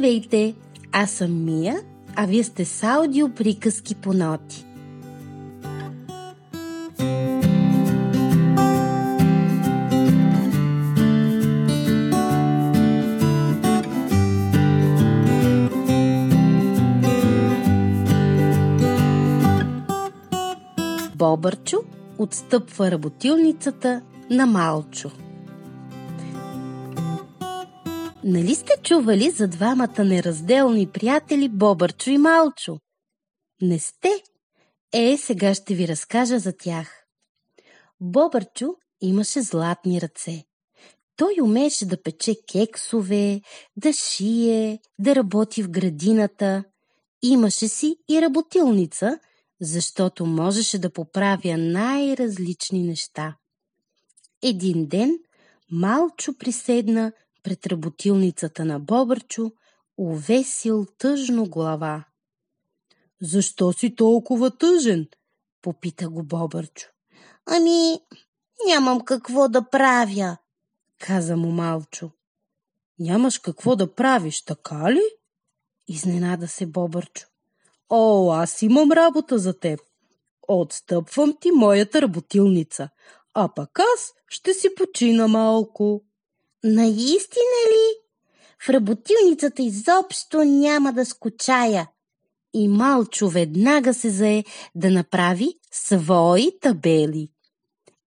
[0.00, 0.54] Здравейте!
[0.92, 1.80] Аз съм Мия,
[2.16, 4.64] а вие сте с аудио приказки по ноти.
[21.14, 21.78] Бобърчо
[22.18, 25.10] отстъпва работилницата на Малчо.
[28.24, 32.78] Нали сте чували за двамата неразделни приятели Бобърчо и Малчо?
[33.62, 34.22] Не сте?
[34.92, 37.04] Е, сега ще ви разкажа за тях.
[38.00, 40.44] Бобърчо имаше златни ръце.
[41.16, 43.40] Той умееше да пече кексове,
[43.76, 46.64] да шие, да работи в градината.
[47.22, 49.18] Имаше си и работилница,
[49.60, 53.36] защото можеше да поправя най-различни неща.
[54.42, 55.18] Един ден
[55.70, 59.52] Малчо приседна пред работилницата на Бобърчо,
[59.98, 62.04] увесил тъжно глава.
[63.20, 65.08] Защо си толкова тъжен?
[65.62, 66.88] попита го Бобърчо.
[67.46, 68.00] Ами,
[68.66, 70.36] нямам какво да правя,
[70.98, 72.10] каза му Малчо.
[72.98, 75.02] Нямаш какво да правиш, така ли?
[75.88, 77.26] Изненада се Бобърчо.
[77.88, 79.80] О, аз имам работа за теб.
[80.48, 82.88] Отстъпвам ти моята работилница,
[83.34, 86.04] а пък аз ще си почина малко.
[86.64, 88.00] Наистина ли?
[88.66, 91.88] В работилницата изобщо няма да скучая.
[92.54, 94.44] И Малчо веднага се зае
[94.74, 97.28] да направи свои табели.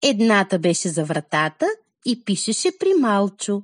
[0.03, 1.67] Едната беше за вратата
[2.05, 3.63] и пишеше при Малчо,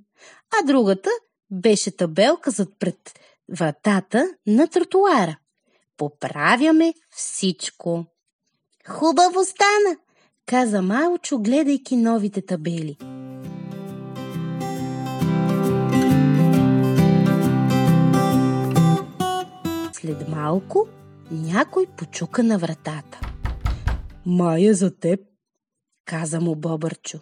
[0.59, 1.09] а другата
[1.51, 5.37] беше табелка зад пред вратата на тротуара.
[5.97, 8.05] Поправяме всичко.
[8.87, 9.97] Хубаво стана,
[10.45, 12.97] каза Малчо, гледайки новите табели.
[20.39, 20.87] Малко
[21.31, 23.19] някой почука на вратата.
[24.25, 25.19] Мая за теб,
[26.05, 27.19] каза му Бобърчо.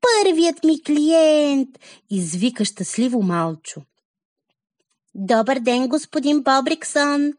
[0.00, 1.68] Първият ми клиент,
[2.10, 3.82] извика щастливо Малчо.
[5.14, 7.32] Добър ден, господин Бобриксон.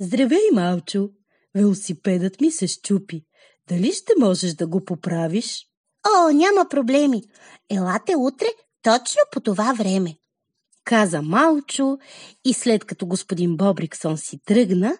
[0.00, 1.08] Здравей, Малчо.
[1.54, 3.24] Велосипедът ми се щупи.
[3.68, 5.66] Дали ще можеш да го поправиш?
[6.06, 7.22] О, няма проблеми.
[7.70, 8.46] Елате утре
[8.82, 10.16] точно по това време
[10.84, 11.98] каза Малчо
[12.44, 14.98] и след като господин Бобриксон си тръгна,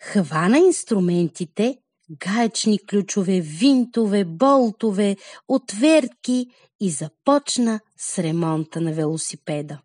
[0.00, 1.78] хвана инструментите,
[2.10, 5.16] гаечни ключове, винтове, болтове,
[5.48, 6.46] отвертки
[6.80, 9.78] и започна с ремонта на велосипеда.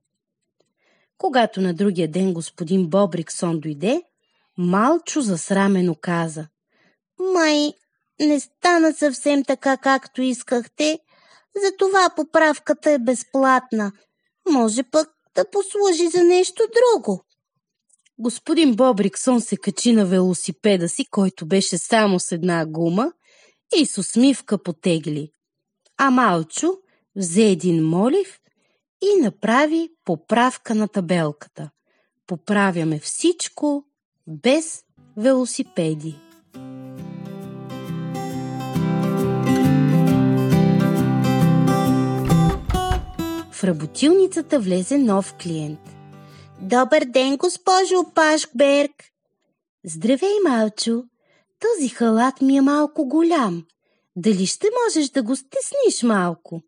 [1.17, 4.01] Когато на другия ден господин Бобриксон дойде,
[4.57, 6.47] Малчо засрамено каза
[7.33, 7.73] Май,
[8.19, 10.99] не стана съвсем така, както искахте,
[11.63, 13.91] затова поправката е безплатна.
[14.49, 17.23] Може пък да послужи за нещо друго.
[18.19, 23.11] Господин Бобриксон се качи на велосипеда си, който беше само с една гума,
[23.77, 25.31] и с усмивка потегли.
[25.97, 26.77] А Малчо
[27.15, 28.39] взе един молив
[29.01, 31.69] и направи поправка на табелката.
[32.27, 33.85] Поправяме всичко
[34.27, 34.83] без
[35.17, 36.15] велосипеди.
[43.63, 45.79] Работилницата влезе нов клиент.
[46.61, 48.91] Добър ден, госпожо Пашкберг!
[49.85, 51.03] Здравей, Малчо!
[51.59, 53.65] Този халат ми е малко голям.
[54.15, 56.61] Дали ще можеш да го стисниш малко?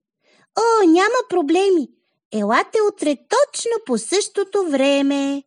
[0.59, 1.88] О, няма проблеми.
[2.33, 5.44] Елате утре точно по същото време.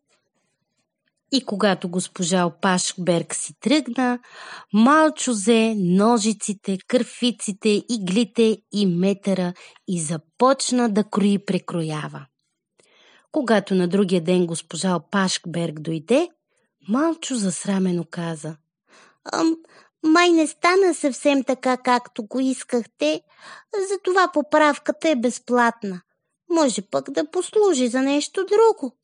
[1.31, 4.19] И когато госпожа Опашберг си тръгна,
[4.73, 9.53] Малчо взе ножиците, кърфиците, иглите и метъра
[9.87, 12.25] и започна да крои прекроява.
[13.31, 16.29] Когато на другия ден госпожа Опашберг дойде,
[16.89, 18.57] Малчо засрамено каза
[19.33, 19.55] Ам,
[20.03, 23.21] май не стана съвсем така, както го искахте,
[23.89, 26.01] затова поправката е безплатна.
[26.49, 28.95] Може пък да послужи за нещо друго.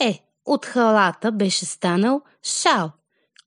[0.00, 2.90] Е, от халата беше станал шал,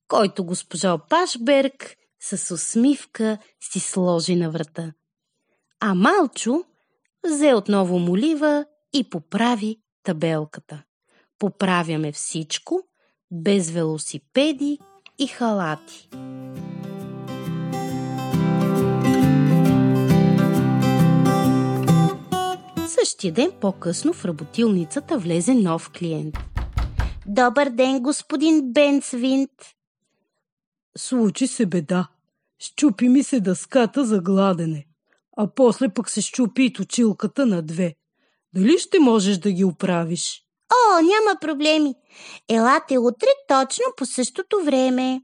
[0.07, 4.93] който госпожа Пашберг с усмивка си сложи на врата.
[5.79, 6.63] А Малчо
[7.27, 10.83] взе отново молива и поправи табелката.
[11.39, 12.81] Поправяме всичко,
[13.31, 14.79] без велосипеди
[15.19, 16.09] и халати.
[22.87, 26.37] Същия ден по-късно в работилницата влезе нов клиент–
[27.27, 29.51] Добър ден, господин Бенсвинт.
[30.97, 32.07] Случи се беда.
[32.59, 34.87] Щупи ми се дъската за гладене,
[35.37, 37.95] а после пък се щупи и точилката на две.
[38.53, 40.43] Дали ще можеш да ги оправиш?
[40.73, 41.95] О, няма проблеми.
[42.49, 45.21] Елате утре точно по същото време.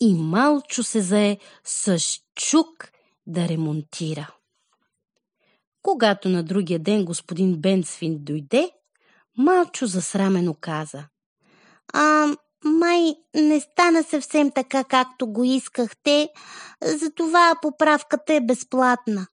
[0.00, 1.98] И Малчо се зае с
[2.34, 2.90] чук
[3.26, 4.34] да ремонтира.
[5.82, 8.70] Когато на другия ден господин Бенсвин дойде,
[9.38, 11.04] Малчо засрамено каза.
[11.92, 16.28] А, май не стана съвсем така, както го искахте,
[16.82, 19.26] затова поправката е безплатна.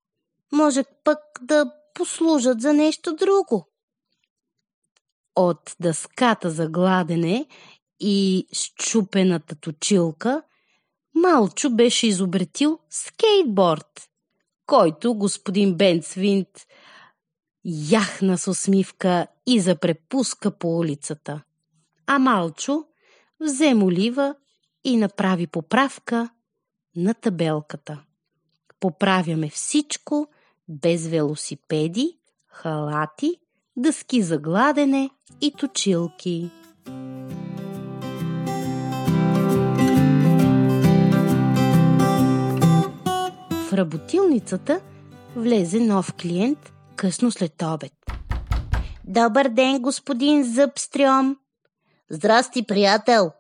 [0.52, 3.68] Може пък да послужат за нещо друго.
[5.36, 7.46] От дъската за гладене
[8.00, 10.42] и щупената точилка,
[11.16, 14.10] Малчо беше изобретил скейтборд,
[14.66, 16.48] който господин Бенцвинт
[17.66, 21.42] яхна с усмивка и запрепуска по улицата.
[22.08, 22.84] А Малчо
[23.40, 24.36] взе молива
[24.84, 26.30] и направи поправка
[26.96, 28.02] на табелката.
[28.80, 30.28] Поправяме всичко
[30.70, 32.18] без велосипеди,
[32.48, 33.36] халати,
[33.78, 35.10] дъски за гладене
[35.42, 36.52] и точилки.
[43.70, 44.82] В работилницата
[45.36, 47.94] влезе нов клиент късно след обед.
[49.04, 51.36] Добър ден, господин Зъбстрём.
[52.10, 53.32] Здрасти, приятел.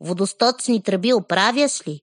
[0.00, 2.00] Водосточни тръби оправяш ли?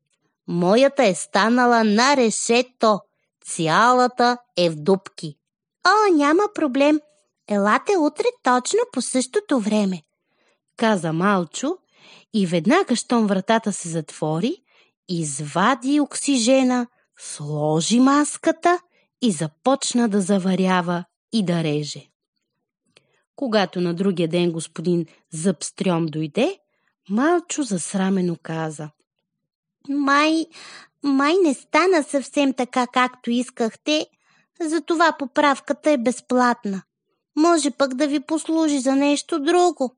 [0.48, 3.00] Моята е станала на решето.
[3.46, 5.36] Цялата е в дупки.
[5.88, 7.00] О, няма проблем.
[7.48, 10.02] Елате утре точно по същото време.
[10.78, 11.78] Каза Малчо
[12.34, 14.56] и веднага, щом вратата се затвори,
[15.10, 16.88] извади оксижена,
[17.18, 18.80] сложи маската
[19.22, 22.08] и започна да заварява и да реже.
[23.36, 26.60] Когато на другия ден господин Зъбстрём дойде,
[27.10, 28.90] Малчо засрамено каза.
[29.90, 30.46] Май,
[31.04, 34.08] май не стана съвсем така, както искахте,
[34.62, 36.82] затова поправката е безплатна.
[37.36, 39.96] Може пък да ви послужи за нещо друго.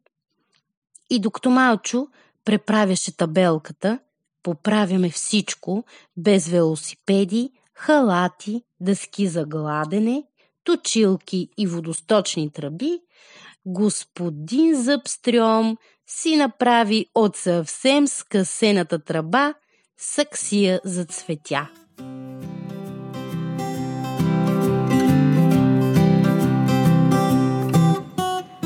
[1.09, 2.07] И докато Малчо
[2.45, 3.99] преправяше табелката,
[4.43, 5.83] поправяме всичко,
[6.17, 10.23] без велосипеди, халати, дъски за гладене,
[10.63, 12.99] точилки и водосточни тръби,
[13.65, 15.77] господин Зъбстрём
[16.07, 19.53] си направи от съвсем скъсената тръба
[19.97, 21.69] саксия за цветя.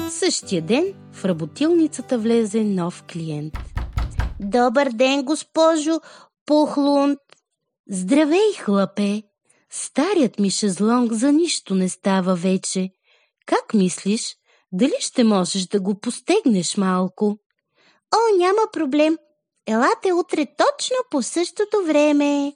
[0.09, 3.53] Същия ден в работилницата влезе нов клиент.
[4.39, 6.01] Добър ден, госпожо
[6.45, 7.19] Пухлунд.
[7.89, 9.23] Здравей, хлапе!
[9.69, 12.89] Старият ми шезлонг за нищо не става вече.
[13.45, 14.35] Как мислиш,
[14.71, 17.37] дали ще можеш да го постегнеш малко?
[18.15, 19.17] О, няма проблем.
[19.67, 22.53] Елате утре точно по същото време.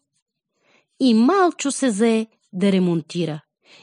[0.99, 3.41] И Малчо се зае да ремонтира.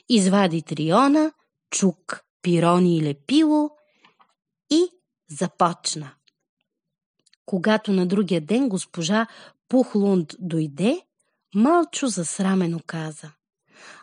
[0.09, 1.33] Извади триона,
[1.71, 3.71] чук, пирони и лепило
[4.71, 4.89] и
[5.31, 6.15] започна.
[7.47, 9.27] Когато на другия ден госпожа
[9.69, 11.01] Пухлунд дойде,
[11.55, 13.31] Малчо засрамено каза.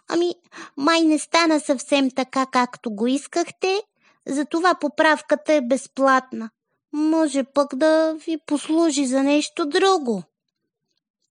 [0.07, 0.36] Ами,
[0.78, 3.81] май не стана съвсем така, както го искахте,
[4.28, 6.50] затова поправката е безплатна.
[6.94, 10.24] Може пък да ви послужи за нещо друго.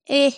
[0.09, 0.33] Е,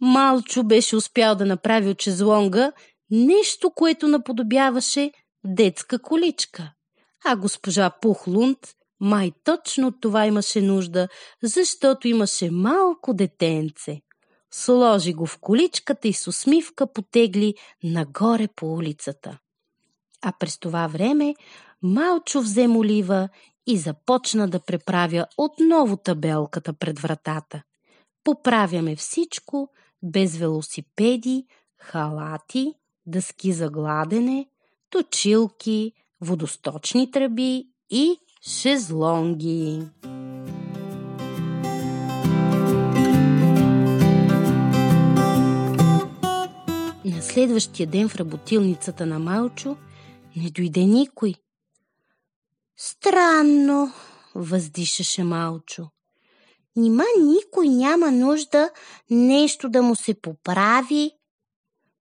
[0.00, 2.72] Малчо беше успял да направи от чезлонга
[3.10, 5.12] нещо, което наподобяваше
[5.44, 6.72] детска количка.
[7.24, 8.58] А госпожа Пухлунд
[9.00, 11.08] май точно от това имаше нужда,
[11.42, 14.00] защото имаше малко детенце.
[14.54, 17.54] Сложи го в количката и с усмивка потегли
[17.84, 19.38] нагоре по улицата.
[20.22, 21.34] А през това време
[21.82, 23.28] Малчо взе молива
[23.66, 27.62] и започна да преправя отново табелката пред вратата.
[28.24, 29.68] Поправяме всичко,
[30.02, 31.46] без велосипеди,
[31.78, 32.74] халати,
[33.06, 34.46] дъски за гладене,
[34.90, 38.16] точилки, водосточни тръби и
[38.48, 39.82] шезлонги.
[47.32, 49.76] Следващия ден в работилницата на Малчо
[50.36, 51.34] не дойде никой.
[52.76, 53.92] Странно,
[54.34, 55.88] въздишаше Малчо.
[56.76, 58.70] Нима никой няма нужда
[59.10, 61.10] нещо да му се поправи.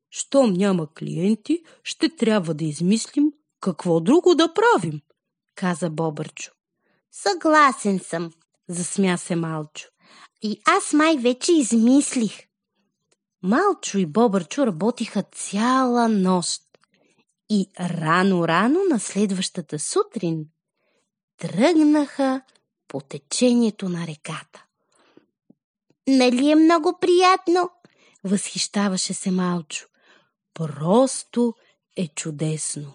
[0.10, 5.02] Щом няма клиенти, ще трябва да измислим какво друго да правим,
[5.56, 6.52] каза Бобърчо.
[7.12, 8.32] Съгласен съм,
[8.70, 9.88] засмя се Малчо.
[10.42, 12.51] И аз май вече измислих.
[13.44, 16.62] Малчо и Бобърчо работиха цяла нощ.
[17.50, 20.46] И рано-рано на следващата сутрин
[21.38, 22.42] тръгнаха
[22.88, 24.66] по течението на реката.
[26.08, 27.70] Нали е много приятно?
[28.24, 29.88] Възхищаваше се Малчо.
[30.54, 31.54] Просто
[31.98, 32.94] е чудесно.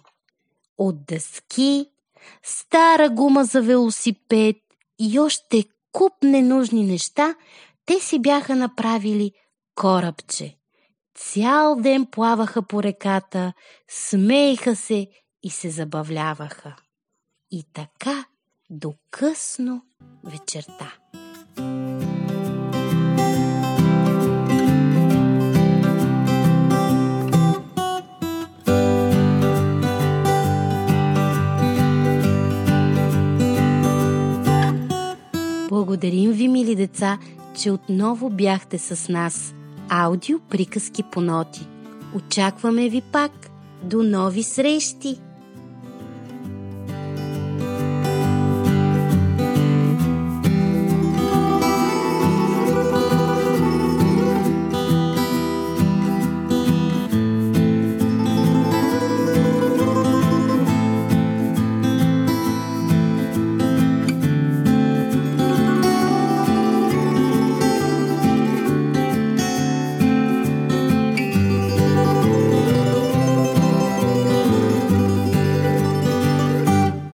[0.79, 1.87] От дъски
[2.43, 4.57] стара гума за велосипед
[4.99, 7.35] и още куп ненужни неща,
[7.87, 9.33] те си бяха направили
[9.77, 10.57] корабче.
[11.15, 13.53] Цял ден плаваха по реката,
[13.89, 15.09] смееха се
[15.43, 16.77] и се забавляваха.
[17.51, 18.25] И така
[18.71, 19.83] до късно
[20.25, 20.93] вечерта.
[35.69, 37.19] Благодарим ви, мили деца,
[37.63, 39.56] че отново бяхте с нас.
[39.89, 41.61] Аудио приказки по ноти.
[42.15, 43.31] Очакваме ви пак.
[43.83, 45.19] До нови срещи!